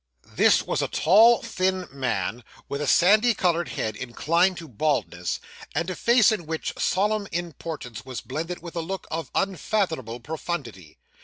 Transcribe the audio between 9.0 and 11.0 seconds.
of unfathomable profundity.